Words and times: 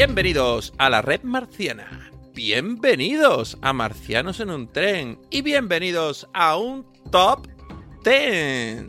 Bienvenidos 0.00 0.72
a 0.78 0.88
la 0.88 1.02
red 1.02 1.24
marciana. 1.24 2.10
Bienvenidos 2.32 3.58
a 3.60 3.74
Marcianos 3.74 4.40
en 4.40 4.48
un 4.48 4.66
tren. 4.66 5.18
Y 5.28 5.42
bienvenidos 5.42 6.26
a 6.32 6.56
un 6.56 6.86
top 7.10 7.46
10. 8.02 8.82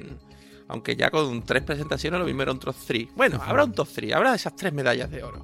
Aunque 0.70 0.96
ya 0.96 1.12
con 1.12 1.44
tres 1.44 1.64
presentaciones 1.64 2.18
lo 2.18 2.26
mismo 2.26 2.44
era 2.44 2.54
un 2.54 2.60
top 2.60 2.78
3. 2.88 3.10
Bueno, 3.14 3.42
habrá 3.46 3.66
un 3.66 3.74
top 3.74 3.90
3, 3.94 4.14
habrá 4.14 4.36
esas 4.36 4.56
tres 4.56 4.72
medallas 4.72 5.12
de 5.12 5.22
oro. 5.22 5.44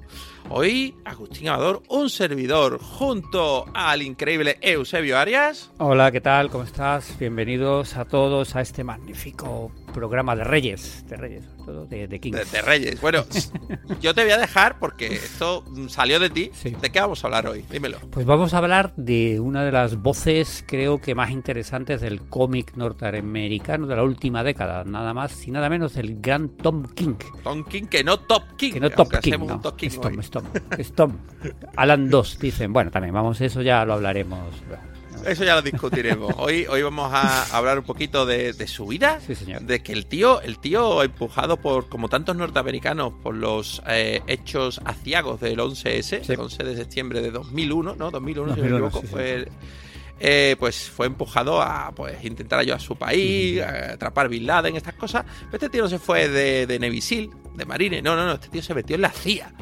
Hoy, 0.50 0.94
Agustín 1.04 1.48
Amador, 1.48 1.82
un 1.88 2.08
servidor, 2.08 2.78
junto 2.80 3.66
al 3.74 4.00
increíble 4.00 4.56
Eusebio 4.62 5.18
Arias. 5.18 5.70
Hola, 5.78 6.10
¿qué 6.10 6.22
tal? 6.22 6.48
¿Cómo 6.48 6.64
estás? 6.64 7.18
Bienvenidos 7.18 7.96
a 7.96 8.06
todos 8.06 8.56
a 8.56 8.62
este 8.62 8.82
magnífico 8.82 9.70
programa 9.92 10.34
de 10.36 10.44
Reyes, 10.44 11.04
de 11.08 11.16
Reyes, 11.16 11.44
sobre 11.58 11.64
todo 11.72 11.86
de, 11.86 12.08
de 12.08 12.20
Kings. 12.20 12.38
De, 12.38 12.44
de 12.58 12.62
Reyes. 12.62 13.00
Bueno, 13.00 13.24
yo 14.00 14.14
te 14.14 14.22
voy 14.22 14.32
a 14.32 14.38
dejar 14.38 14.78
porque 14.78 15.06
esto 15.08 15.64
salió 15.88 16.18
de 16.18 16.30
ti. 16.30 16.50
Sí. 16.54 16.70
¿De 16.80 16.90
qué 16.90 17.00
vamos 17.00 17.22
a 17.24 17.26
hablar 17.26 17.46
hoy? 17.46 17.64
Dímelo. 17.70 17.98
Pues 18.10 18.24
vamos 18.24 18.54
a 18.54 18.58
hablar 18.58 18.94
de 18.96 19.40
una 19.40 19.64
de 19.64 19.72
las 19.72 19.96
voces, 19.96 20.64
creo 20.66 20.98
que 20.98 21.14
más 21.14 21.30
interesantes 21.30 22.00
del 22.00 22.22
cómic 22.28 22.74
norteamericano 22.76 23.86
de 23.86 23.96
la 23.96 24.02
última 24.02 24.42
década, 24.42 24.84
nada 24.84 25.12
más 25.12 25.46
y 25.46 25.50
nada 25.50 25.68
menos 25.68 25.92
del 25.94 26.20
gran 26.20 26.48
Tom 26.50 26.84
King. 26.94 27.16
Tom 27.42 27.64
King, 27.64 27.84
que 27.84 28.02
no 28.02 28.18
Top 28.20 28.44
King. 28.56 28.72
Que 28.72 28.80
no 28.80 28.90
Top 28.90 29.08
King, 29.10 29.18
hacemos 29.18 29.48
no, 29.48 29.54
un 29.56 29.62
Top 29.62 29.76
King 29.76 29.88
es 29.88 30.00
Tom, 30.00 30.12
hoy. 30.12 30.20
es 30.20 30.30
Tom, 30.30 30.37
es 30.78 30.92
Tom. 30.92 31.16
Alan 31.76 32.10
2, 32.10 32.38
dicen. 32.38 32.72
Bueno, 32.72 32.90
también, 32.90 33.14
vamos, 33.14 33.40
eso 33.40 33.62
ya 33.62 33.84
lo 33.84 33.94
hablaremos. 33.94 34.40
Eso 35.26 35.42
ya 35.44 35.56
lo 35.56 35.62
discutiremos. 35.62 36.32
Hoy, 36.38 36.64
hoy 36.70 36.80
vamos 36.82 37.10
a 37.12 37.56
hablar 37.56 37.78
un 37.78 37.84
poquito 37.84 38.24
de, 38.24 38.52
de 38.52 38.66
su 38.68 38.86
vida. 38.86 39.18
Sí, 39.26 39.34
señor. 39.34 39.62
De 39.62 39.82
que 39.82 39.92
el 39.92 40.06
tío, 40.06 40.40
el 40.42 40.58
tío 40.60 41.02
empujado 41.02 41.56
por, 41.56 41.88
como 41.88 42.08
tantos 42.08 42.36
norteamericanos, 42.36 43.12
por 43.22 43.34
los 43.34 43.82
eh, 43.88 44.22
hechos 44.28 44.80
aciagos 44.84 45.40
del 45.40 45.58
11S, 45.58 46.22
Sí. 46.22 46.32
el 46.32 46.38
11 46.40 46.62
de 46.64 46.76
septiembre 46.76 47.20
de 47.20 47.32
2001, 47.32 47.96
¿no? 47.96 48.10
2001, 48.12 48.54
si 48.54 48.60
no 48.60 48.64
me 48.64 48.70
2001, 48.70 48.86
equivoco, 48.86 49.00
sí, 49.06 49.06
fue, 49.12 49.48
eh, 50.20 50.56
pues 50.58 50.88
fue 50.88 51.06
empujado 51.06 51.60
a 51.60 51.90
pues 51.94 52.24
intentar 52.24 52.60
ayudar 52.60 52.78
a 52.78 52.80
su 52.80 52.94
país, 52.96 53.60
a 53.60 53.94
atrapar 53.94 54.28
Bin 54.28 54.46
Laden, 54.46 54.76
estas 54.76 54.94
cosas. 54.94 55.24
Pero 55.50 55.54
este 55.54 55.68
tío 55.68 55.82
no 55.82 55.88
se 55.88 55.98
fue 55.98 56.28
de, 56.28 56.66
de 56.68 56.78
Navy 56.78 57.00
SEAL, 57.00 57.30
de 57.56 57.64
Marine, 57.64 58.02
no, 58.02 58.14
no, 58.14 58.24
no, 58.24 58.34
este 58.34 58.48
tío 58.48 58.62
se 58.62 58.72
metió 58.72 58.94
en 58.94 59.02
la 59.02 59.10
CIA. 59.10 59.52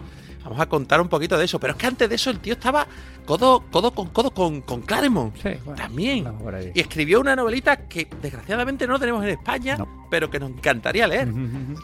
Vamos 0.46 0.60
a 0.60 0.66
contar 0.68 1.00
un 1.00 1.08
poquito 1.08 1.36
de 1.36 1.44
eso. 1.44 1.58
Pero 1.58 1.72
es 1.72 1.78
que 1.78 1.86
antes 1.86 2.08
de 2.08 2.14
eso 2.14 2.30
el 2.30 2.38
tío 2.38 2.52
estaba 2.54 2.86
codo, 3.24 3.64
codo 3.70 3.90
con 3.90 4.08
codo 4.10 4.30
con, 4.30 4.60
con 4.62 4.82
Claremont. 4.82 5.34
Sí, 5.36 5.50
bueno, 5.64 5.74
También. 5.74 6.24
Y 6.74 6.80
escribió 6.80 7.20
una 7.20 7.34
novelita 7.34 7.88
que 7.88 8.08
desgraciadamente 8.22 8.86
no 8.86 8.98
tenemos 8.98 9.24
en 9.24 9.30
España, 9.30 9.76
No. 9.76 10.06
pero 10.10 10.30
que 10.30 10.38
nos 10.38 10.50
encantaría 10.50 11.06
leer. 11.08 11.28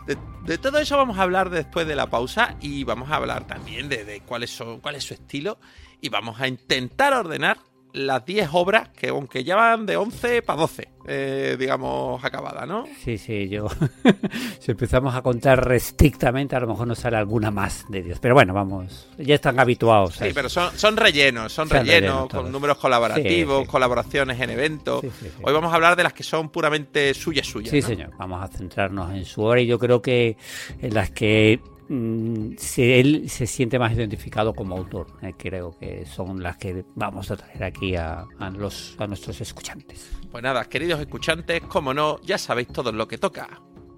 De, 0.07 0.17
de 0.47 0.59
todo 0.59 0.79
eso 0.79 0.97
vamos 0.97 1.19
a 1.19 1.23
hablar 1.23 1.51
después 1.51 1.87
de 1.87 1.97
la 1.97 2.09
pausa 2.09 2.57
y 2.61 2.85
vamos 2.85 3.11
a 3.11 3.17
hablar 3.17 3.47
también 3.47 3.89
de, 3.89 4.05
de 4.05 4.21
cuáles 4.21 4.51
son, 4.51 4.81
cuál 4.81 4.95
es 4.95 5.05
su 5.05 5.15
estilo 5.15 5.59
y 6.01 6.09
vamos 6.09 6.41
a 6.41 6.47
intentar 6.49 7.13
ordenar 7.13 7.59
las 7.93 8.25
10 8.25 8.49
obras 8.53 8.89
que 8.91 9.09
aunque 9.09 9.45
ya 9.45 9.57
van 9.57 9.87
de 9.87 9.97
11 9.97 10.43
para 10.43 10.61
12, 10.61 10.89
eh, 11.07 11.57
digamos, 11.59 12.25
acabadas, 12.25 12.67
¿no? 12.67 12.85
Sí, 13.05 13.19
sí, 13.19 13.49
yo. 13.49 13.69
si 14.61 14.71
empezamos 14.71 15.15
a 15.15 15.23
contar 15.23 15.71
estrictamente, 15.73 16.57
a 16.57 16.61
lo 16.61 16.69
mejor 16.69 16.87
nos 16.87 16.99
sale 17.01 17.17
alguna 17.17 17.51
más 17.51 17.85
de 17.89 18.03
Dios. 18.03 18.19
Pero 18.21 18.35
bueno, 18.35 18.55
vamos, 18.55 19.09
ya 19.19 19.35
están 19.35 19.59
habituados. 19.61 20.15
Sí, 20.15 20.27
eso. 20.27 20.35
pero 20.35 20.49
son, 20.49 20.77
son 20.77 20.97
rellenos, 20.97 21.53
son 21.53 21.69
Son 21.69 21.79
rellenos, 21.79 22.01
rellenos 22.03 22.29
con 22.29 22.53
números 22.53 22.79
colaborativos, 22.79 23.59
Sí, 23.61 23.65
sí. 23.65 23.71
colaboraciones 23.71 24.41
en 24.41 24.51
eventos. 24.51 25.01
Sí. 25.03 25.29
Hoy 25.43 25.53
vamos 25.53 25.73
a 25.73 25.75
hablar 25.75 25.97
de 25.97 26.05
las 26.05 26.13
que 26.13 26.23
son 26.23 26.49
puramente 26.51 27.13
suyas, 27.15 27.47
suyas. 27.47 27.71
Sí, 27.71 27.81
¿no? 27.81 27.87
señor. 27.87 28.11
Vamos 28.19 28.43
a 28.43 28.49
centrarnos 28.49 29.13
en 29.13 29.25
su 29.25 29.43
obra 29.43 29.61
y 29.61 29.67
yo 29.67 29.79
creo 29.79 30.01
que 30.01 30.37
en 30.81 30.95
las 30.95 31.11
que 31.11 31.61
mm, 31.89 32.57
se- 32.59 33.01
él 33.01 33.29
se 33.29 33.47
siente 33.47 33.79
más 33.79 33.93
identificado 33.93 34.55
como 34.55 34.77
autor. 34.77 35.07
Eh, 35.23 35.35
creo 35.37 35.77
que 35.79 36.05
son 36.07 36.43
las 36.43 36.57
que 36.57 36.85
vamos 36.95 37.31
a 37.31 37.37
traer 37.37 37.65
aquí 37.65 37.97
a, 37.97 38.25
a 38.39 38.51
los, 38.51 38.97
a 38.99 39.07
nuestros 39.07 39.41
escuchantes. 39.41 40.11
Pues 40.31 40.43
nada, 40.43 40.65
queridos 40.67 41.01
escuchantes, 41.01 41.63
como 41.63 41.93
no, 41.95 42.21
ya 42.23 42.39
sabéis 42.39 42.69
todo 42.69 42.93
lo 42.93 43.07
que 43.09 43.19
toca. 43.19 43.49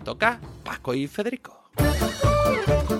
Toca 0.04 0.40
Paco 0.64 0.92
y 0.94 1.06
Federico. 1.06 1.62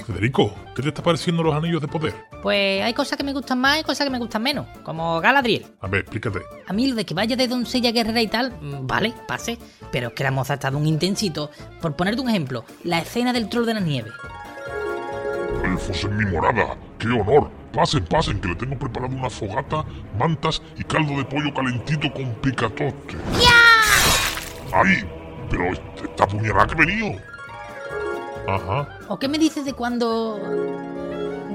Federico, 0.07 0.55
¿qué 0.75 0.83
te 0.83 0.89
está 0.89 1.03
pareciendo 1.03 1.43
los 1.43 1.55
anillos 1.55 1.81
de 1.81 1.89
poder? 1.89 2.15
Pues 2.43 2.83
hay 2.83 2.93
cosas 2.93 3.17
que 3.17 3.25
me 3.25 3.33
gustan 3.33 3.59
más 3.61 3.81
y 3.81 3.83
cosas 3.85 4.05
que 4.07 4.11
me 4.11 4.19
gustan 4.19 4.43
menos, 4.43 4.67
como 4.83 5.21
Galadriel. 5.21 5.65
A 5.81 5.87
ver, 5.89 6.01
explícate. 6.03 6.41
A 6.67 6.73
mí 6.73 6.87
lo 6.87 6.95
de 6.95 7.05
que 7.07 7.15
vaya 7.15 7.37
de 7.37 7.49
doncella 7.49 7.91
guerrera 7.91 8.21
y 8.21 8.27
tal, 8.27 8.53
mm, 8.61 8.87
vale, 8.87 9.15
pase, 9.27 9.59
pero 9.91 10.09
es 10.09 10.15
que 10.15 10.25
la 10.25 10.31
moza 10.31 10.53
ha 10.55 10.57
estado 10.57 10.77
un 10.79 10.87
intensito. 10.87 11.51
Por 11.81 11.97
ponerte 11.97 12.21
un 12.21 12.29
ejemplo, 12.29 12.65
la 12.85 12.99
escena 13.01 13.33
del 13.33 13.49
troll 13.49 13.65
de 13.67 13.75
la 13.75 13.81
nieve. 13.81 14.11
Elfos 15.65 16.05
en 16.05 16.17
mi 16.17 16.25
morada, 16.27 16.77
qué 16.99 17.09
honor. 17.09 17.51
Pasen, 17.73 18.05
pasen, 18.05 18.41
que 18.41 18.49
le 18.49 18.55
tengo 18.55 18.79
preparado 18.79 19.17
una 19.17 19.31
fogata, 19.31 19.85
mantas 20.19 20.63
y 20.77 20.85
caldo 20.85 21.17
de 21.17 21.25
pollo 21.25 21.53
calentito 21.53 22.13
con 22.13 22.33
picatote. 22.35 23.17
¡Ay! 24.73 25.05
Pero 25.51 25.73
esta 25.73 26.27
puñalada 26.27 26.67
que 26.67 26.75
he 26.75 26.87
venido. 26.87 27.21
Ajá. 28.47 28.99
¿O 29.09 29.19
qué 29.19 29.29
me 29.29 29.39
dices 29.39 29.65
de 29.65 29.73
cuando... 29.73 30.39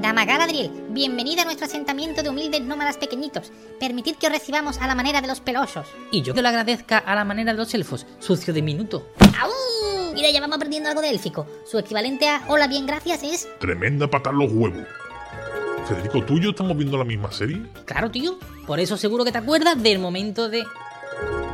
Dama 0.01 0.25
Galadriel, 0.25 0.71
bienvenida 0.89 1.41
a 1.41 1.45
nuestro 1.45 1.65
asentamiento 1.65 2.23
de 2.23 2.29
humildes 2.29 2.61
nómadas 2.61 2.97
pequeñitos. 2.97 3.51
Permitid 3.79 4.15
que 4.15 4.27
os 4.27 4.33
recibamos 4.33 4.77
a 4.79 4.87
la 4.87 4.95
manera 4.95 5.21
de 5.21 5.27
los 5.27 5.41
pelosos. 5.41 5.87
Y 6.11 6.21
yo 6.21 6.33
que 6.33 6.41
lo 6.41 6.47
agradezca 6.47 6.97
a 6.97 7.15
la 7.15 7.25
manera 7.25 7.51
de 7.51 7.57
los 7.57 7.73
elfos, 7.73 8.07
sucio 8.19 8.53
de 8.53 8.61
minuto. 8.61 9.07
¡Au! 9.39 9.68
Mira, 10.13 10.29
ya 10.31 10.41
vamos 10.41 10.57
aprendiendo 10.57 10.89
algo 10.89 11.01
de 11.01 11.09
élfico. 11.09 11.47
Su 11.65 11.77
equivalente 11.77 12.27
a 12.27 12.43
hola, 12.47 12.67
bien, 12.67 12.85
gracias 12.85 13.23
es... 13.23 13.47
Tremenda 13.59 14.07
patar 14.07 14.33
los 14.33 14.51
huevos. 14.51 14.85
Federico, 15.87 16.23
¿tú 16.23 16.37
y 16.37 16.43
yo 16.43 16.49
estamos 16.51 16.77
viendo 16.77 16.97
la 16.97 17.03
misma 17.03 17.31
serie? 17.31 17.61
Claro, 17.85 18.11
tío. 18.11 18.37
Por 18.67 18.79
eso 18.79 18.97
seguro 18.97 19.25
que 19.25 19.31
te 19.31 19.37
acuerdas 19.37 19.81
del 19.81 19.99
momento 19.99 20.49
de... 20.49 20.63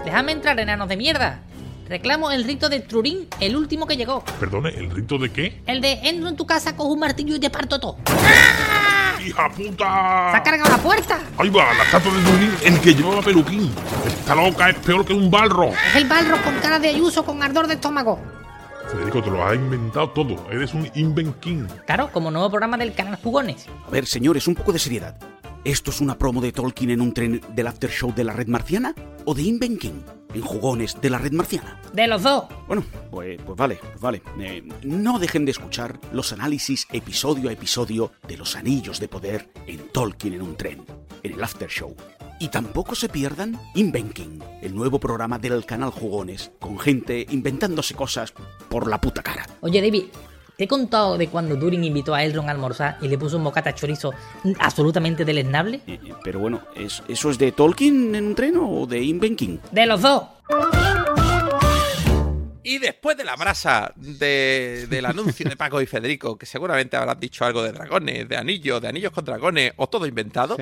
Déjame 0.04 0.34
entrar, 0.34 0.60
enanos 0.60 0.90
de 0.90 0.98
mierda. 0.98 1.42
Reclamo 1.88 2.32
el 2.32 2.44
rito 2.44 2.68
de 2.68 2.80
Trurín, 2.80 3.28
el 3.40 3.56
último 3.56 3.86
que 3.86 3.96
llegó. 3.96 4.24
Perdone, 4.40 4.70
¿el 4.70 4.90
rito 4.90 5.18
de 5.18 5.32
qué? 5.32 5.62
El 5.68 5.82
de 5.82 5.94
entro 6.04 6.28
en 6.28 6.36
tu 6.36 6.46
casa, 6.46 6.76
cojo 6.76 6.90
un 6.90 7.00
martillo 7.00 7.36
y 7.36 7.40
te 7.40 7.50
parto 7.50 7.80
todo. 7.80 7.98
¡Hija 9.26 9.50
puta! 9.50 10.32
¡Se 10.32 10.38
ha 10.38 10.44
cargado 10.44 10.70
la 10.70 10.78
puerta! 10.78 11.20
Ahí 11.38 11.50
va, 11.50 11.74
la 11.74 11.84
estatua 11.84 12.14
de 12.14 12.22
Durín, 12.22 12.56
el 12.64 12.82
que 12.82 12.94
llevaba 12.94 13.22
peluquín. 13.22 13.72
Esta 14.06 14.36
loca 14.36 14.70
es 14.70 14.78
peor 14.78 15.06
que 15.06 15.14
un 15.14 15.30
balro. 15.32 15.66
Es 15.66 15.96
el 15.96 16.08
balro 16.08 16.42
con 16.44 16.56
cara 16.60 16.80
de 16.80 16.90
ayuso 16.90 17.24
con 17.24 17.42
ardor 17.42 17.68
de 17.68 17.76
estómago. 17.76 18.20
Federico, 18.90 19.22
te 19.22 19.32
lo 19.32 19.44
has 19.44 19.56
inventado 19.56 20.10
todo. 20.12 20.36
Eres 20.52 20.74
un 20.74 20.90
invent 20.96 21.40
king. 21.40 21.66
Claro, 21.86 22.12
como 22.12 22.32
nuevo 22.32 22.50
programa 22.50 22.78
del 22.78 22.94
canal 22.94 23.18
Jugones. 23.22 23.68
A 23.86 23.90
ver, 23.90 24.06
señores, 24.06 24.48
un 24.48 24.56
poco 24.56 24.74
de 24.74 24.80
seriedad. 24.80 25.16
¿Esto 25.64 25.90
es 25.90 26.02
una 26.02 26.18
promo 26.18 26.42
de 26.42 26.52
Tolkien 26.52 26.92
en 26.92 27.02
un 27.02 27.14
tren 27.14 27.42
del 27.56 27.68
after 27.68 27.90
show 27.90 28.14
de 28.14 28.24
la 28.24 28.34
red 28.34 28.48
marciana? 28.48 28.94
¿O 29.26 29.34
de 29.34 29.42
Inven 29.42 29.78
King? 29.78 30.02
en 30.36 30.42
jugones 30.42 31.00
de 31.02 31.10
la 31.10 31.18
red 31.18 31.32
marciana? 31.32 31.80
De 31.94 32.08
los 32.08 32.24
dos. 32.24 32.46
Bueno, 32.68 32.84
pues, 33.10 33.40
pues 33.44 33.58
vale, 33.58 33.80
pues 33.82 34.00
vale. 34.00 34.22
Eh, 34.40 34.64
no 34.84 35.18
dejen 35.18 35.46
de 35.46 35.52
escuchar 35.52 36.00
los 36.12 36.34
análisis 36.34 36.88
episodio 36.92 37.50
a 37.50 37.54
episodio 37.54 38.12
de 38.28 38.38
los 38.38 38.56
anillos 38.56 39.00
de 39.00 39.08
poder 39.08 39.50
en 39.66 39.88
Tolkien 39.90 40.34
en 40.34 40.42
un 40.42 40.56
tren, 40.56 40.86
en 41.24 41.34
el 41.34 41.44
After 41.44 41.70
Show. 41.70 41.96
Y 42.40 42.50
tampoco 42.50 42.96
se 42.96 43.08
pierdan 43.10 43.58
Invenking, 43.76 44.44
el 44.62 44.76
nuevo 44.76 45.00
programa 45.00 45.40
del 45.40 45.66
canal 45.66 45.90
Jugones, 45.92 46.52
con 46.60 46.78
gente 46.78 47.26
inventándose 47.30 47.94
cosas 47.94 48.34
por 48.70 48.88
la 48.88 49.00
puta 49.00 49.24
cara. 49.24 49.48
Oye, 49.62 49.82
David, 49.82 50.04
te 50.58 50.66
he 50.66 50.68
contado 50.68 51.18
de 51.18 51.28
cuando 51.30 51.58
Turing 51.58 51.84
invitó 51.86 52.14
a 52.14 52.24
Elrond 52.24 52.50
a 52.50 52.52
almorzar 52.52 52.98
y 53.02 53.08
le 53.08 53.18
puso 53.18 53.38
un 53.38 53.44
bocata 53.46 53.74
chorizo 53.74 54.14
absolutamente 54.60 55.24
deleznable. 55.24 55.82
Eh, 55.88 56.00
eh, 56.04 56.14
pero 56.24 56.40
bueno, 56.40 56.62
¿es- 56.76 57.04
¿eso 57.08 57.30
es 57.30 57.38
de 57.38 57.54
Tolkien 57.54 58.14
en 58.16 58.26
un 58.28 58.36
tren 58.36 58.56
o 58.60 58.86
de 58.86 59.02
Invenking? 59.02 59.62
De 59.72 59.86
los 59.86 60.02
dos. 60.02 60.24
Y 62.64 62.80
después 62.80 63.16
de 63.16 63.24
la 63.24 63.36
brasa 63.36 63.94
de- 63.96 64.88
del 64.90 65.06
anuncio 65.06 65.48
de 65.48 65.56
Paco 65.56 65.80
y 65.82 65.86
Federico, 65.86 66.36
que 66.38 66.48
seguramente 66.48 66.98
habrán 66.98 67.20
dicho 67.20 67.46
algo 67.46 67.62
de 67.62 67.72
dragones, 67.72 68.28
de 68.28 68.36
anillos, 68.38 68.82
de 68.82 68.88
anillos 68.88 69.12
con 69.12 69.24
dragones 69.24 69.72
o 69.78 69.88
todo 69.88 70.08
inventado, 70.08 70.58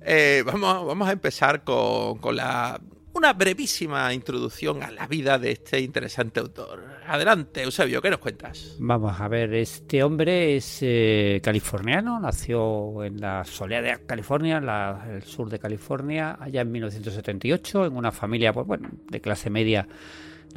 eh, 0.00 0.42
vamos, 0.46 1.08
a 1.08 1.12
empezar 1.12 1.64
con, 1.64 2.18
la, 2.34 2.80
una 3.14 3.32
brevísima 3.32 4.12
introducción 4.14 4.82
a 4.82 4.90
la 4.90 5.06
vida 5.06 5.38
de 5.38 5.52
este 5.52 5.80
interesante 5.80 6.40
autor. 6.40 6.84
Adelante, 7.06 7.62
Eusebio, 7.62 8.00
¿qué 8.02 8.10
nos 8.10 8.18
cuentas? 8.18 8.76
Vamos 8.78 9.18
a 9.20 9.28
ver, 9.28 9.54
este 9.54 10.02
hombre 10.02 10.56
es 10.56 10.78
eh, 10.82 11.40
californiano, 11.42 12.20
nació 12.20 13.02
en 13.04 13.20
la 13.20 13.44
soleada 13.44 13.98
California, 14.06 14.60
la- 14.60 15.06
el 15.10 15.22
sur 15.22 15.48
de 15.50 15.58
California, 15.58 16.36
allá 16.40 16.60
en 16.60 16.70
1978, 16.70 17.86
en 17.86 17.96
una 17.96 18.12
familia 18.12 18.52
pues, 18.52 18.66
bueno, 18.66 18.90
de 19.10 19.20
clase 19.20 19.50
media 19.50 19.88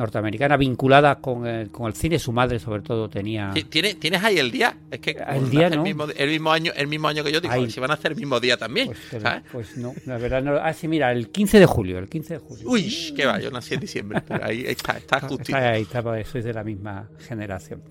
norteamericana 0.01 0.57
vinculada 0.57 1.19
con 1.19 1.45
el, 1.47 1.69
con 1.71 1.87
el 1.87 1.93
cine. 1.93 2.19
Su 2.19 2.31
madre, 2.31 2.59
sobre 2.59 2.81
todo, 2.81 3.09
tenía. 3.09 3.51
Ti- 3.53 3.63
¿Tienes, 3.63 3.99
¿Tienes 3.99 4.23
ahí 4.23 4.37
el 4.37 4.51
día? 4.51 4.75
Es 4.91 4.99
que 4.99 5.11
El 5.11 5.49
día 5.49 5.67
el, 5.67 5.77
no. 5.77 5.83
mismo, 5.83 6.05
el 6.15 6.29
mismo 6.29 6.51
año, 6.51 6.71
el 6.75 6.87
mismo 6.87 7.07
año 7.07 7.23
que 7.23 7.31
yo 7.31 7.39
digo, 7.39 7.53
Ahí. 7.53 7.69
si 7.71 7.79
van 7.79 7.91
a 7.91 7.93
hacer 7.93 8.11
el 8.11 8.17
mismo 8.17 8.39
día 8.39 8.57
también. 8.57 8.91
Pero, 9.09 9.21
¿sabes? 9.21 9.43
pues 9.51 9.77
no, 9.77 9.93
la 10.05 10.17
verdad 10.17 10.41
no. 10.43 10.55
Ah, 10.57 10.73
sí, 10.73 10.87
mira, 10.87 11.11
el 11.11 11.29
15 11.29 11.59
de 11.59 11.65
julio, 11.65 11.97
el 11.99 12.09
15 12.09 12.33
de 12.33 12.39
julio. 12.39 12.69
Uy, 12.69 13.13
qué 13.15 13.25
va, 13.25 13.39
yo 13.39 13.49
nací 13.51 13.73
en 13.75 13.79
diciembre, 13.79 14.21
pero 14.27 14.43
ahí 14.45 14.63
está, 14.67 14.97
está 14.97 15.19
justito. 15.21 15.57
Está 15.57 15.69
ahí, 15.71 15.81
está, 15.83 16.01
pues, 16.03 16.27
sois 16.27 16.43
de 16.43 16.53
la 16.53 16.63
misma 16.63 17.07
generación. 17.27 17.81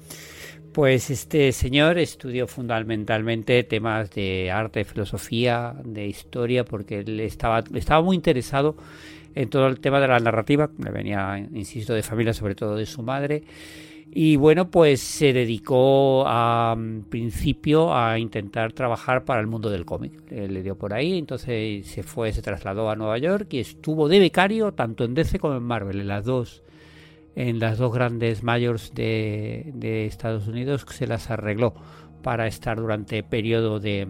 Pues 0.72 1.10
este 1.10 1.50
señor 1.50 1.98
estudió 1.98 2.46
fundamentalmente 2.46 3.64
temas 3.64 4.08
de 4.12 4.52
arte, 4.52 4.84
filosofía, 4.84 5.74
de 5.84 6.06
historia, 6.06 6.64
porque 6.64 7.00
él 7.00 7.18
estaba, 7.18 7.64
estaba 7.74 8.02
muy 8.02 8.14
interesado 8.14 8.76
en 9.34 9.48
todo 9.48 9.66
el 9.66 9.80
tema 9.80 10.00
de 10.00 10.08
la 10.08 10.18
narrativa, 10.18 10.70
le 10.78 10.90
venía, 10.90 11.38
insisto, 11.52 11.94
de 11.94 12.02
familia, 12.02 12.32
sobre 12.32 12.54
todo 12.54 12.76
de 12.76 12.86
su 12.86 13.02
madre. 13.02 13.44
Y 14.12 14.34
bueno, 14.34 14.70
pues 14.70 15.00
se 15.00 15.32
dedicó 15.32 16.24
a 16.26 16.74
mm, 16.76 17.02
principio 17.02 17.94
a 17.94 18.18
intentar 18.18 18.72
trabajar 18.72 19.24
para 19.24 19.40
el 19.40 19.46
mundo 19.46 19.70
del 19.70 19.84
cómic. 19.84 20.12
Eh, 20.32 20.48
le 20.48 20.62
dio 20.64 20.76
por 20.76 20.92
ahí, 20.92 21.16
entonces 21.16 21.86
se 21.86 22.02
fue, 22.02 22.32
se 22.32 22.42
trasladó 22.42 22.90
a 22.90 22.96
Nueva 22.96 23.18
York 23.18 23.46
y 23.52 23.60
estuvo 23.60 24.08
de 24.08 24.18
becario 24.18 24.72
tanto 24.72 25.04
en 25.04 25.14
DC 25.14 25.38
como 25.38 25.56
en 25.56 25.62
Marvel, 25.62 26.00
en 26.00 26.08
las 26.08 26.24
dos 26.24 26.62
en 27.36 27.60
las 27.60 27.78
dos 27.78 27.94
grandes 27.94 28.42
mayors 28.42 28.92
de, 28.92 30.06
Estados 30.06 30.48
Unidos 30.48 30.84
se 30.90 31.06
las 31.06 31.30
arregló 31.30 31.74
para 32.22 32.48
estar 32.48 32.78
durante 32.78 33.22
periodo 33.22 33.78
de 33.78 34.08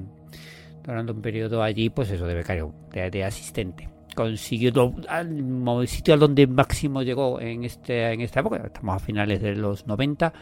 durante 0.83 1.13
un 1.13 1.21
periodo 1.21 1.63
allí 1.63 1.91
pues 1.91 2.11
eso 2.11 2.27
de 2.27 2.35
becario 2.35 2.73
de 2.93 3.23
asistente 3.23 3.90
consiguió 4.15 4.95
al 5.09 5.89
sitio 5.89 6.17
donde 6.17 6.47
máximo 6.47 7.03
llegó 7.03 7.41
en 7.41 7.65
este 7.65 8.13
en 8.13 8.21
esta 8.21 8.41
época 8.41 8.63
estamos 8.65 8.97
a 8.97 8.99
finales 8.99 9.41
de 9.41 9.55
los 9.57 9.87
90 9.87 10.33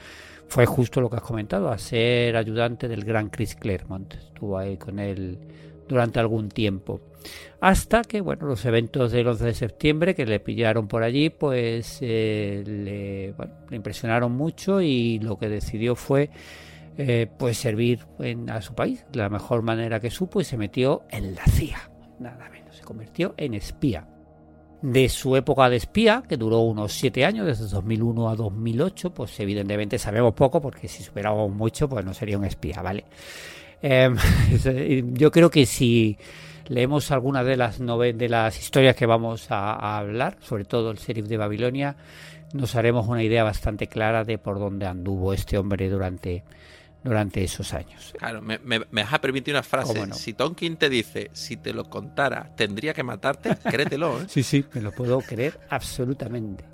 fue 0.49 0.65
justo 0.67 1.01
lo 1.01 1.11
que 1.11 1.17
has 1.17 1.23
comentado 1.23 1.69
a 1.71 1.77
ser 1.79 2.37
ayudante 2.37 2.89
del 2.89 3.05
gran 3.05 3.29
Chris 3.29 3.55
Claremont. 3.55 4.15
Estuvo 4.15 4.57
ahí 4.57 4.79
con 4.79 4.99
él 4.99 5.39
durante 5.87 6.21
algún 6.21 6.49
tiempo. 6.49 7.01
Hasta 7.61 8.03
que 8.03 8.21
bueno 8.23 8.47
los 8.47 8.65
eventos 8.65 9.13
del 9.13 9.27
11 9.29 9.45
de 9.45 9.55
septiembre 9.55 10.15
que 10.15 10.25
le 10.25 10.41
pillaron 10.41 10.89
por 10.89 11.03
allí 11.03 11.29
pues 11.31 11.99
eh, 12.01 12.63
le, 12.67 13.33
bueno, 13.33 13.53
le 13.69 13.77
impresionaron 13.77 14.33
mucho 14.33 14.81
y 14.81 15.19
lo 15.19 15.37
que 15.39 15.49
decidió 15.51 15.95
fue 15.97 16.31
eh, 16.97 17.27
pues 17.39 17.59
servir 17.59 18.01
en- 18.19 18.49
a 18.51 18.63
su 18.63 18.75
país 18.75 19.05
la 19.13 19.29
mejor 19.29 19.63
manera 19.63 20.01
que 20.01 20.11
supo 20.11 20.41
y 20.41 20.45
se 20.45 20.57
metió 20.57 21.03
en 21.11 21.35
la 21.35 21.45
CIA. 21.45 21.91
Nada 22.19 22.49
menos 22.51 22.58
convirtió 22.89 23.35
en 23.37 23.53
espía 23.53 24.09
de 24.81 25.11
su 25.11 25.37
época 25.37 25.69
de 25.69 25.77
espía, 25.77 26.23
que 26.27 26.39
duró 26.39 26.61
unos 26.61 26.95
siete 26.95 27.27
años, 27.27 27.47
desde 27.47 27.67
2001 27.67 28.31
a 28.31 28.35
2008, 28.35 29.13
pues 29.13 29.39
evidentemente 29.41 29.99
sabemos 29.99 30.33
poco, 30.33 30.63
porque 30.63 30.89
si 30.89 31.03
superábamos 31.03 31.51
mucho, 31.55 31.87
pues 31.87 32.03
no 32.03 32.15
sería 32.15 32.39
un 32.39 32.47
espía, 32.47 32.81
¿vale? 32.83 33.05
Eh, 33.81 35.05
yo 35.13 35.31
creo 35.31 35.51
que 35.51 35.65
si 35.65 36.19
leemos 36.67 37.13
algunas 37.13 37.47
de 37.47 37.57
las 37.57 37.79
de 37.79 38.29
las 38.29 38.59
historias 38.59 38.97
que 38.97 39.07
vamos 39.07 39.53
a, 39.53 39.75
a 39.75 39.99
hablar, 39.99 40.37
sobre 40.41 40.65
todo 40.65 40.91
el 40.91 40.97
sheriff 40.99 41.27
de 41.27 41.37
Babilonia, 41.37 41.95
nos 42.55 42.75
haremos 42.75 43.07
una 43.07 43.23
idea 43.23 43.45
bastante 43.45 43.87
clara 43.87 44.25
de 44.25 44.37
por 44.37 44.59
dónde 44.59 44.87
anduvo 44.87 45.33
este 45.33 45.59
hombre 45.59 45.89
durante, 45.89 46.43
durante 47.09 47.43
esos 47.43 47.75
años. 47.75 48.17
Claro, 48.19 48.43
me, 48.43 48.59
me, 48.61 48.81
me 48.91 49.03
vas 49.03 49.13
a 49.15 49.21
permitir 49.21 49.55
una 49.55 49.63
frase. 49.63 49.95
¿Cómo 49.95 50.07
no? 50.07 50.15
Si 50.15 50.35
Tonkin 50.35 50.77
te 50.77 50.89
dice, 50.89 51.31
si 51.33 51.57
te 51.57 51.73
lo 51.73 51.85
contara, 51.89 52.53
tendría 52.57 52.95
que 52.95 53.03
matarte, 53.03 53.57
créetelo, 53.69 54.23
¿eh? 54.23 54.27
Sí, 54.29 54.43
sí, 54.43 54.65
me 54.75 54.81
lo 54.83 54.93
puedo 54.93 55.23
creer 55.23 55.61
absolutamente. 55.69 56.65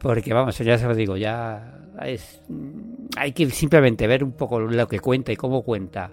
Porque 0.00 0.32
vamos, 0.34 0.58
ya 0.58 0.78
se 0.78 0.86
lo 0.86 0.94
digo, 0.94 1.16
ya 1.16 1.78
es, 2.02 2.42
hay 3.16 3.32
que 3.32 3.48
simplemente 3.50 4.06
ver 4.06 4.22
un 4.24 4.32
poco 4.32 4.60
lo 4.60 4.86
que 4.88 5.00
cuenta 5.00 5.32
y 5.32 5.36
cómo 5.36 5.62
cuenta. 5.62 6.12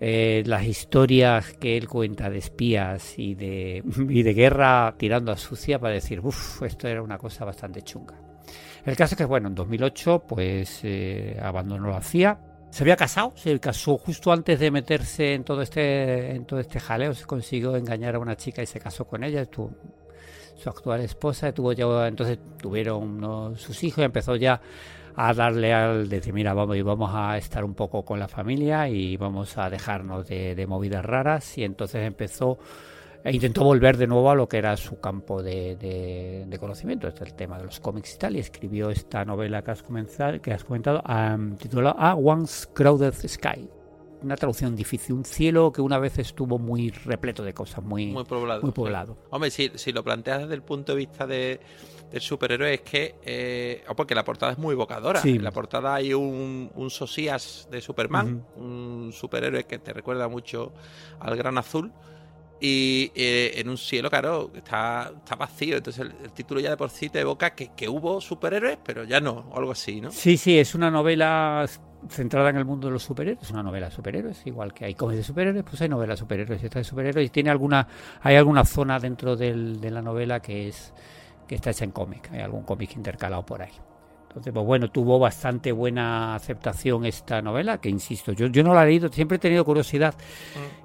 eh, 0.00 0.42
las 0.46 0.64
historias 0.64 1.54
que 1.54 1.76
él 1.76 1.88
cuenta 1.88 2.28
de 2.30 2.38
espías 2.38 3.18
y 3.18 3.34
de, 3.34 3.82
y 4.08 4.22
de 4.22 4.34
guerra 4.34 4.94
tirando 4.98 5.32
a 5.32 5.36
sucia 5.36 5.78
para 5.78 5.94
decir, 5.94 6.20
uff, 6.20 6.62
esto 6.62 6.88
era 6.88 7.02
una 7.02 7.18
cosa 7.18 7.44
bastante 7.44 7.82
chunga. 7.82 8.20
El 8.84 8.96
caso 8.96 9.14
es 9.14 9.18
que, 9.18 9.24
bueno, 9.24 9.48
en 9.48 9.54
2008, 9.54 10.24
pues 10.28 10.80
eh, 10.82 11.38
abandonó 11.42 11.88
la 11.90 12.02
CIA. 12.02 12.38
Se 12.74 12.82
había 12.82 12.96
casado, 12.96 13.32
se 13.36 13.60
casó 13.60 13.96
justo 13.98 14.32
antes 14.32 14.58
de 14.58 14.68
meterse 14.72 15.34
en 15.34 15.44
todo 15.44 15.62
este, 15.62 16.32
en 16.34 16.44
todo 16.44 16.58
este 16.58 16.80
jaleo. 16.80 17.14
Se 17.14 17.24
consiguió 17.24 17.76
engañar 17.76 18.16
a 18.16 18.18
una 18.18 18.36
chica 18.36 18.64
y 18.64 18.66
se 18.66 18.80
casó 18.80 19.04
con 19.04 19.22
ella. 19.22 19.46
Su 20.56 20.68
actual 20.68 21.02
esposa 21.02 21.52
tuvo 21.52 21.72
ya, 21.72 22.08
entonces 22.08 22.36
tuvieron 22.60 23.00
unos- 23.04 23.60
sus 23.60 23.80
hijos 23.84 23.98
y 23.98 24.02
empezó 24.02 24.34
ya 24.34 24.60
a 25.14 25.32
darle 25.32 25.72
al 25.72 26.08
decir, 26.08 26.32
mira, 26.34 26.52
vamos, 26.52 26.76
y 26.76 26.82
vamos 26.82 27.12
a 27.14 27.38
estar 27.38 27.62
un 27.64 27.74
poco 27.74 28.04
con 28.04 28.18
la 28.18 28.26
familia 28.26 28.88
y 28.88 29.16
vamos 29.16 29.56
a 29.56 29.70
dejarnos 29.70 30.26
de, 30.26 30.56
de 30.56 30.66
movidas 30.66 31.04
raras. 31.04 31.56
Y 31.56 31.62
entonces 31.62 32.04
empezó 32.04 32.58
e 33.24 33.32
intentó 33.34 33.64
volver 33.64 33.96
de 33.96 34.06
nuevo 34.06 34.30
a 34.30 34.34
lo 34.34 34.46
que 34.48 34.58
era 34.58 34.76
su 34.76 35.00
campo 35.00 35.42
de, 35.42 35.76
de- 35.76 36.44
de 36.46 36.58
conocimiento, 36.58 37.08
este 37.08 37.24
es 37.24 37.30
el 37.30 37.36
tema 37.36 37.58
de 37.58 37.64
los 37.64 37.80
cómics 37.80 38.14
y 38.14 38.18
tal, 38.18 38.36
y 38.36 38.38
escribió 38.40 38.90
esta 38.90 39.24
novela 39.24 39.62
que 39.62 39.70
has, 39.70 39.82
comenzado, 39.82 40.40
que 40.42 40.52
has 40.52 40.62
comentado, 40.64 41.02
titulada 41.58 41.96
A 41.98 42.14
Once 42.14 42.68
Crowded 42.72 43.14
Sky. 43.26 43.68
Una 44.22 44.36
traducción 44.36 44.74
difícil, 44.74 45.16
un 45.16 45.24
cielo 45.26 45.70
que 45.70 45.82
una 45.82 45.98
vez 45.98 46.18
estuvo 46.18 46.58
muy 46.58 46.88
repleto 46.90 47.42
de 47.44 47.52
cosas, 47.52 47.82
muy, 47.84 48.06
Muy 48.06 48.24
poblado. 48.24 48.62
muy 48.62 48.70
poblado. 48.72 49.18
Hombre, 49.28 49.50
si, 49.50 49.70
si 49.74 49.92
lo 49.92 50.02
planteas 50.02 50.40
desde 50.42 50.54
el 50.54 50.62
punto 50.62 50.92
de 50.92 50.98
vista 50.98 51.26
de, 51.26 51.60
del 52.10 52.20
superhéroe, 52.22 52.72
es 52.72 52.80
que. 52.80 53.16
Eh, 53.22 53.84
oh, 53.86 53.94
porque 53.94 54.14
la 54.14 54.24
portada 54.24 54.52
es 54.52 54.58
muy 54.58 54.72
evocadora. 54.72 55.20
Sí. 55.20 55.32
En 55.36 55.44
la 55.44 55.50
portada 55.50 55.94
hay 55.94 56.14
un, 56.14 56.70
un 56.74 56.88
Sosías 56.88 57.68
de 57.70 57.82
Superman, 57.82 58.42
un 58.56 59.10
superhéroe 59.12 59.64
que 59.64 59.78
te 59.78 59.92
recuerda 59.92 60.26
mucho 60.26 60.72
al 61.20 61.36
Gran 61.36 61.58
Azul. 61.58 61.92
Y 62.66 63.12
eh, 63.14 63.52
en 63.56 63.68
un 63.68 63.76
cielo, 63.76 64.08
claro, 64.08 64.50
está, 64.54 65.12
está 65.14 65.36
vacío. 65.36 65.76
Entonces 65.76 66.06
el, 66.22 66.32
título 66.32 66.60
ya 66.60 66.70
de 66.70 66.78
por 66.78 66.88
sí 66.88 67.10
te 67.10 67.20
evoca 67.20 67.50
que, 67.50 67.72
que 67.76 67.90
hubo 67.90 68.22
superhéroes, 68.22 68.78
pero 68.82 69.04
ya 69.04 69.20
no, 69.20 69.44
o 69.50 69.58
algo 69.58 69.72
así, 69.72 70.00
¿no? 70.00 70.10
Sí, 70.10 70.38
sí, 70.38 70.58
es 70.58 70.74
una 70.74 70.90
novela 70.90 71.66
centrada 72.08 72.48
en 72.48 72.56
el 72.56 72.64
mundo 72.64 72.86
de 72.86 72.94
los 72.94 73.02
superhéroes, 73.02 73.50
una 73.50 73.62
novela 73.62 73.90
de 73.90 73.94
superhéroes, 73.94 74.46
igual 74.46 74.72
que 74.72 74.86
hay 74.86 74.94
cómics 74.94 75.18
de 75.18 75.24
superhéroes, 75.24 75.62
pues 75.62 75.82
hay 75.82 75.90
novelas 75.90 76.18
de 76.18 76.20
superhéroes 76.20 76.62
y 76.62 76.64
esta 76.64 76.78
de 76.78 76.84
superhéroes 76.84 77.26
y 77.26 77.28
tiene 77.28 77.50
alguna, 77.50 77.86
hay 78.22 78.36
alguna 78.36 78.64
zona 78.64 78.98
dentro 78.98 79.36
del- 79.36 79.78
de 79.78 79.90
la 79.90 80.00
novela 80.00 80.40
que 80.40 80.68
es 80.68 80.94
que 81.46 81.56
está 81.56 81.70
hecha 81.70 81.84
en 81.84 81.90
cómic, 81.90 82.30
hay 82.32 82.40
algún 82.40 82.62
cómic 82.62 82.96
intercalado 82.96 83.44
por 83.44 83.60
ahí. 83.60 83.72
Entonces, 84.34 84.52
pues 84.52 84.66
bueno, 84.66 84.90
tuvo 84.90 85.20
bastante 85.20 85.70
buena 85.70 86.34
aceptación 86.34 87.06
esta 87.06 87.40
novela, 87.40 87.78
que 87.78 87.88
insisto, 87.88 88.32
yo, 88.32 88.48
yo 88.48 88.64
no 88.64 88.74
la 88.74 88.82
he 88.82 88.86
leído, 88.86 89.08
siempre 89.08 89.36
he 89.36 89.38
tenido 89.38 89.64
curiosidad 89.64 90.12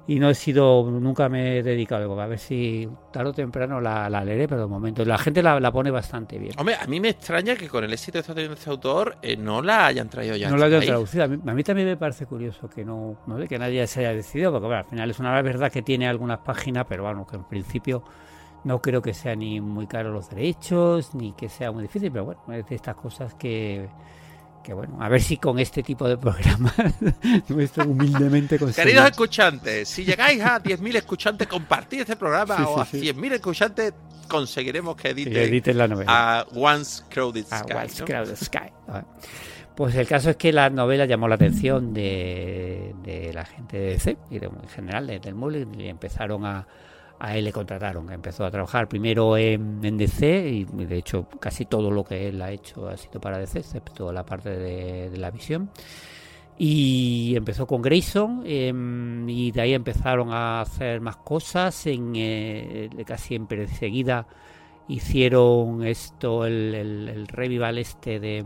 y 0.06 0.20
no 0.20 0.30
he 0.30 0.36
sido, 0.36 0.88
nunca 0.88 1.28
me 1.28 1.58
he 1.58 1.62
dedicado, 1.64 2.20
a 2.20 2.26
ver 2.28 2.38
si 2.38 2.88
tarde 3.12 3.30
o 3.30 3.32
temprano 3.32 3.80
la, 3.80 4.08
la 4.08 4.24
leeré, 4.24 4.46
pero 4.46 4.60
de 4.60 4.66
momento 4.68 5.04
la 5.04 5.18
gente 5.18 5.42
la, 5.42 5.58
la 5.58 5.72
pone 5.72 5.90
bastante 5.90 6.38
bien. 6.38 6.52
Hombre, 6.58 6.76
a 6.76 6.86
mí 6.86 7.00
me 7.00 7.08
extraña 7.08 7.56
que 7.56 7.68
con 7.68 7.82
el 7.82 7.92
éxito 7.92 8.12
que 8.12 8.18
está 8.20 8.34
teniendo 8.34 8.54
este 8.54 8.70
autor 8.70 9.16
eh, 9.20 9.36
no 9.36 9.62
la 9.62 9.86
hayan 9.86 10.08
traído 10.08 10.36
ya. 10.36 10.48
no 10.48 10.54
a 10.54 10.58
la 10.58 10.66
este 10.66 10.76
hayan 10.76 10.88
traducido. 10.90 11.24
A 11.24 11.26
mí, 11.26 11.40
a 11.44 11.52
mí 11.52 11.64
también 11.64 11.88
me 11.88 11.96
parece 11.96 12.26
curioso 12.26 12.70
que 12.70 12.84
no, 12.84 13.16
no 13.26 13.36
que 13.48 13.58
nadie 13.58 13.84
se 13.88 13.98
haya 13.98 14.14
decidido, 14.14 14.52
porque 14.52 14.66
bueno, 14.66 14.82
al 14.82 14.88
final 14.88 15.10
es 15.10 15.18
una 15.18 15.42
verdad 15.42 15.72
que 15.72 15.82
tiene 15.82 16.06
algunas 16.06 16.38
páginas, 16.38 16.86
pero 16.88 17.02
bueno, 17.02 17.26
que 17.26 17.34
en 17.34 17.44
principio 17.48 18.04
No 18.64 18.80
creo 18.82 19.00
que 19.02 19.14
sea 19.14 19.34
ni 19.36 19.60
muy 19.60 19.86
caro 19.86 20.12
los 20.12 20.28
derechos, 20.30 21.14
ni 21.14 21.32
que 21.32 21.48
sea 21.48 21.72
muy 21.72 21.82
difícil, 21.82 22.12
pero 22.12 22.24
bueno, 22.26 22.40
es 22.52 22.68
de 22.68 22.74
estas 22.74 22.94
cosas 22.94 23.32
que, 23.34 23.88
que 24.62 24.74
bueno, 24.74 24.98
a 25.00 25.08
ver 25.08 25.22
si 25.22 25.38
con 25.38 25.58
este 25.58 25.82
tipo 25.82 26.06
de 26.08 26.18
programas 26.18 26.74
humildemente 27.86 28.58
Queridos 28.58 29.06
escuchantes, 29.10 29.88
si 29.88 30.04
llegáis 30.04 30.42
a 30.42 30.62
10.000 30.62 30.96
escuchantes, 30.96 31.46
compartid 31.48 32.00
este 32.00 32.16
programa 32.16 32.56
Sí, 32.58 32.62
o 32.66 32.80
a 32.80 32.84
sí, 32.86 33.00
sí. 33.00 33.06
100.000 33.12 33.32
escuchantes, 33.32 33.94
conseguiremos 34.28 34.94
que 34.96 35.08
edite, 35.10 35.30
Que 35.30 35.44
editen 35.44 35.78
la 35.78 35.88
novela. 35.88 36.40
a 36.40 36.46
Once 36.54 37.02
Crowded 37.08 37.46
a 37.50 37.58
Sky. 37.60 37.72
Once 37.74 38.00
¿no? 38.00 38.06
Crowded 38.06 38.36
Sky. 38.36 38.70
Pues 39.74 39.94
el 39.94 40.06
caso 40.06 40.30
es 40.30 40.36
que 40.36 40.52
la 40.52 40.68
novela 40.68 41.06
llamó 41.06 41.26
la 41.28 41.36
atención 41.36 41.94
de, 41.94 42.94
de 43.02 43.32
la 43.32 43.46
gente 43.46 43.78
de 43.78 43.86
DC 43.92 44.16
y 44.30 44.38
de- 44.38 44.46
en 44.46 44.68
general 44.68 45.06
de- 45.06 45.18
del 45.20 45.34
mundo 45.34 45.58
y 45.58 45.88
empezaron 45.88 46.44
a, 46.44 46.66
a 47.20 47.36
él 47.36 47.44
le 47.44 47.52
contrataron, 47.52 48.10
empezó 48.10 48.46
a 48.46 48.50
trabajar 48.50 48.88
primero 48.88 49.36
en, 49.36 49.80
DC 49.80 50.48
y 50.48 50.64
de 50.64 50.96
hecho 50.96 51.28
casi 51.38 51.66
todo 51.66 51.90
lo 51.90 52.02
que 52.02 52.28
él 52.28 52.40
ha 52.40 52.50
hecho 52.50 52.88
ha 52.88 52.96
sido 52.96 53.20
para 53.20 53.38
DC, 53.38 53.58
excepto 53.58 54.10
la 54.10 54.24
parte 54.24 54.50
de, 54.50 55.16
la 55.18 55.30
visión. 55.30 55.70
Y 56.56 57.34
empezó 57.36 57.66
con 57.66 57.80
Grayson 57.82 58.42
em, 58.46 59.28
y 59.28 59.50
de 59.50 59.60
ahí 59.60 59.74
empezaron 59.74 60.32
a 60.32 60.62
hacer 60.62 61.00
más 61.00 61.16
cosas, 61.16 61.86
en, 61.86 62.12
eh, 62.16 62.90
casi 63.06 63.34
enseguida 63.34 64.26
hicieron 64.88 65.84
esto, 65.84 66.46
el 66.46 67.26
revival 67.28 67.78
este 67.78 68.18
de... 68.18 68.44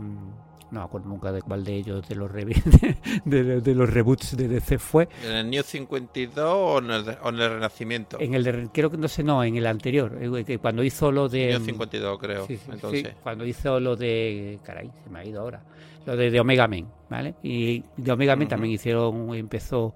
No 0.71 0.79
me 0.79 0.85
acuerdo 0.85 1.07
nunca 1.09 1.31
de 1.31 1.41
cuál 1.41 1.63
de 1.63 1.75
ellos, 1.75 2.07
de 2.09 2.15
los, 2.15 2.31
revi- 2.31 2.61
de, 3.25 3.43
de- 3.43 3.61
de 3.61 3.75
los 3.75 3.89
reboots 3.89 4.35
de 4.35 4.47
DC 4.47 4.79
fue. 4.79 5.07
¿En 5.23 5.31
el 5.35 5.49
New 5.49 5.63
52 5.63 6.43
o 6.45 6.79
en 6.79 6.91
el, 6.91 7.09
o 7.21 7.29
en 7.29 7.35
el 7.39 7.49
Renacimiento? 7.51 8.19
En 8.19 8.33
el 8.33 8.43
de, 8.43 8.69
creo 8.73 8.89
que 8.89 8.97
no 8.97 9.07
sé, 9.07 9.23
no, 9.23 9.43
en 9.43 9.55
el 9.55 9.67
anterior, 9.67 10.17
eh, 10.19 10.57
cuando 10.57 10.83
hizo 10.83 11.11
lo 11.11 11.29
de... 11.29 11.49
New 11.51 11.59
mm, 11.61 11.65
52 11.65 12.19
creo, 12.19 12.47
Sí, 12.47 12.57
sí, 12.57 12.63
entonces. 12.71 13.01
sí, 13.07 13.07
cuando 13.21 13.45
hizo 13.45 13.79
lo 13.79 13.95
de. 13.95 14.59
Caray, 14.63 14.91
se 15.03 15.09
me 15.09 15.19
ha 15.19 15.25
ido 15.25 15.41
ahora. 15.41 15.61
Lo 16.05 16.15
de, 16.15 16.39
Omega 16.39 16.67
Men, 16.67 16.87
¿vale? 17.09 17.35
Y 17.41 17.83
de 17.97 18.11
Omega 18.11 18.35
Men 18.35 18.47
también 18.47 18.73
hicieron, 18.73 19.33
empezó 19.35 19.93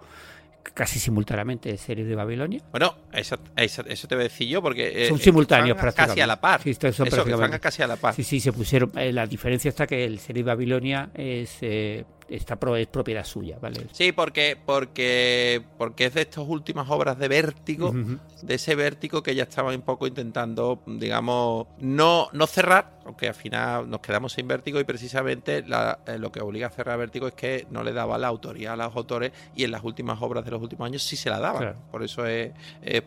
casi 0.73 0.99
simultáneamente 0.99 1.75
series 1.77 2.07
de 2.07 2.15
Babilonia. 2.15 2.61
Bueno, 2.71 2.95
eso, 3.11 3.37
eso, 3.55 3.83
eso 3.85 4.07
te 4.07 4.15
voy 4.15 4.23
a 4.23 4.27
decir 4.27 4.47
yo 4.47 4.61
porque... 4.61 5.05
eh, 5.05 5.07
Son 5.09 5.17
eh, 5.17 5.23
simultáneos 5.23 5.77
prácticamente. 5.77 6.11
Casi 6.15 6.21
a 6.21 6.27
la 6.27 6.39
par. 6.39 6.61
Sí, 6.61 6.73
son 6.73 6.87
eso, 6.89 7.05
prácticamente. 7.05 7.59
casi 7.59 7.81
a 7.83 7.87
la 7.87 7.95
par. 7.95 8.13
Sí, 8.13 8.23
sí, 8.23 8.39
se 8.39 8.53
pusieron. 8.53 8.91
eh, 8.97 9.11
la 9.11 9.27
diferencia 9.27 9.69
está 9.69 9.87
que 9.87 10.05
el 10.05 10.19
serie 10.19 10.43
de 10.43 10.47
Babilonia 10.47 11.09
es, 11.13 11.57
eh, 11.61 12.05
está 12.29 12.57
es 12.77 12.87
propiedad 12.87 13.23
suya, 13.25 13.57
¿vale? 13.59 13.87
Sí, 13.91 14.11
porque, 14.11 14.57
porque, 14.65 15.61
porque 15.77 16.05
es 16.05 16.13
de 16.13 16.21
estas 16.21 16.45
últimas 16.47 16.89
obras 16.89 17.17
de 17.17 17.27
vértigo, 17.27 17.93
de 18.41 18.53
ese 18.53 18.75
vértigo 18.75 19.21
que 19.23 19.35
ya 19.35 19.43
estaban 19.43 19.75
un 19.75 19.81
poco 19.81 20.07
intentando, 20.07 20.81
digamos, 20.85 21.67
no, 21.79 22.27
no 22.31 22.47
cerrar, 22.47 22.99
aunque 23.05 23.27
al 23.27 23.33
final 23.35 23.89
nos 23.89 23.99
quedamos 24.01 24.33
sin 24.33 24.47
vértigo 24.47 24.79
y 24.79 24.83
precisamente 24.83 25.63
la- 25.67 25.99
eh, 26.05 26.17
lo 26.17 26.31
que 26.31 26.39
obliga 26.41 26.67
a 26.67 26.69
cerrar 26.69 26.97
vértigo 26.99 27.27
es 27.27 27.33
que 27.33 27.65
no 27.71 27.83
le 27.83 27.91
daba 27.93 28.17
la 28.17 28.27
autoría 28.27 28.73
a 28.73 28.75
los 28.75 28.95
autores 28.95 29.31
y 29.55 29.63
en 29.63 29.71
las 29.71 29.83
últimas 29.83 30.21
obras 30.21 30.45
de 30.45 30.51
los 30.51 30.61
últimos 30.61 30.85
años 30.85 31.01
sí 31.03 31.15
se 31.15 31.29
la 31.29 31.39
daban. 31.39 31.61
Claro. 31.63 31.77
Por 31.91 32.03
eso 32.03 32.25
es, 32.25 32.51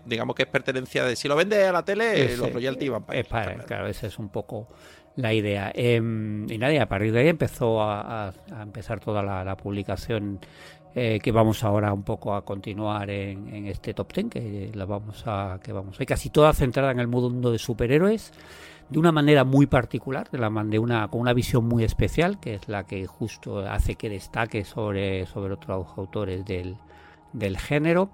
digamos 0.05 0.35
que 0.37 0.43
es 0.43 0.49
pertenencia 0.49 1.05
de 1.05 1.17
si 1.17 1.29
lo 1.29 1.37
vende 1.37 1.65
a 1.65 1.73
la 1.73 1.85
tele, 1.85 2.25
Ese- 2.25 2.37
los 2.39 2.53
royalties 2.53 2.91
van 2.91 3.05
para 3.05 3.19
es 3.21 3.27
para- 3.27 3.55
claro, 3.65 3.87
esa 3.87 4.07
es 4.07 4.19
un 4.19 4.29
poco 4.29 4.69
la 5.17 5.33
idea. 5.35 5.71
Em, 5.75 6.51
y 6.51 6.59
nada, 6.59 6.83
a 6.83 6.87
partir 6.89 7.13
de 7.13 7.21
ahí 7.21 7.29
empezó 7.29 7.83
a, 7.83 8.29
a- 8.29 8.33
a 8.53 8.63
empezar 8.63 9.01
toda 9.01 9.23
la, 9.23 9.57
publicación 9.57 10.41
eh, 10.95 11.21
que 11.23 11.33
vamos 11.33 11.65
ahora 11.65 11.93
un 11.93 12.03
poco 12.03 12.35
a 12.35 12.45
continuar 12.45 13.09
en, 13.11 13.49
en 13.55 13.67
este 13.67 13.95
top 13.95 14.13
ten, 14.13 14.29
que 14.31 14.71
la 14.75 14.85
vamos 14.85 15.23
a, 15.27 15.59
que 15.63 15.73
vamos, 15.73 15.99
hay 16.01 16.07
casi 16.07 16.29
toda 16.31 16.53
centrada 16.53 16.91
en 16.93 17.01
el 17.01 17.09
mundo 17.09 17.51
de 17.51 17.59
superhéroes 17.59 18.33
de 18.91 18.99
una 18.99 19.11
manera 19.13 19.45
muy 19.45 19.67
particular, 19.67 20.29
de, 20.31 20.37
la, 20.39 20.51
de 20.51 20.79
una, 20.79 21.09
con 21.09 21.23
una 21.23 21.33
visión 21.33 21.65
muy 21.65 21.83
especial, 21.85 22.39
que 22.41 22.55
es 22.57 22.69
la 22.69 22.85
que 22.85 23.07
justo 23.07 23.61
hace 23.61 23.95
que 23.95 24.11
destaque 24.11 24.65
sobre, 24.65 25.25
sobre 25.25 25.55
otros 25.55 25.87
autores 25.97 26.45
del, 26.45 26.77
del 27.33 27.59
género 27.59 28.11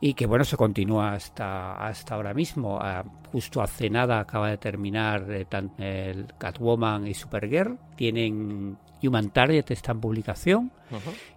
y 0.00 0.14
que 0.14 0.26
bueno 0.26 0.44
se 0.44 0.56
continúa 0.56 1.12
hasta 1.12 1.74
hasta 1.74 2.14
ahora 2.16 2.34
mismo 2.34 2.78
Ah, 2.80 3.04
justo 3.30 3.62
hace 3.62 3.88
nada 3.90 4.18
acaba 4.20 4.48
de 4.50 4.58
terminar 4.58 5.30
eh, 5.30 5.44
tan- 5.44 5.72
el 5.78 6.26
Catwoman 6.38 7.06
y 7.06 7.14
Supergirl 7.14 7.78
tienen 7.96 8.76
Human 9.02 9.30
Target 9.30 9.70
está 9.70 9.92
en 9.92 10.00
publicación 10.00 10.72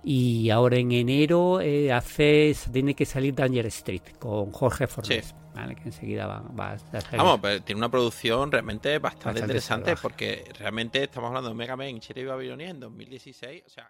y 0.04 0.50
ahora 0.50 0.78
en 0.78 0.92
enero 0.92 1.62
eh, 1.62 1.92
hace 1.92 2.56
tiene 2.72 2.94
que 2.94 3.06
salir 3.06 3.34
Danger 3.34 3.66
Street 3.68 4.02
con 4.20 4.52
Jorge 4.52 4.86
Fornés 4.88 5.34
¿vale? 5.54 5.76
que 5.76 5.84
enseguida 5.86 6.28
va, 6.28 6.42
va 6.60 6.72
a 6.74 6.78
salir. 6.80 7.18
Vamos, 7.18 7.40
pero 7.42 7.62
tiene 7.64 7.80
una 7.80 7.90
producción 7.90 8.52
realmente 8.52 9.00
bastante, 9.00 9.26
Bastante 9.26 9.40
interesante 9.42 9.86
salvaje. 9.96 10.02
porque 10.02 10.44
realmente 10.60 11.04
estamos 11.04 11.30
hablando 11.30 11.50
de 11.50 11.56
Mega 11.56 11.76
Man, 11.76 12.00
Cherry 12.00 12.26
Babilonia 12.26 12.70
en 12.70 12.80
2016, 12.82 13.64
o 13.66 13.70
sea, 13.70 13.90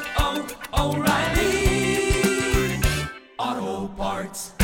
Auto 3.41 3.87
Parts. 3.97 4.60